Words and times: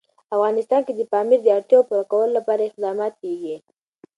افغانستان 0.35 0.81
کې 0.87 0.93
د 0.95 1.01
پامیر 1.11 1.39
د 1.43 1.47
اړتیاوو 1.57 1.87
پوره 1.89 2.05
کولو 2.11 2.31
لپاره 2.37 2.61
اقدامات 2.65 3.13
کېږي. 3.23 3.55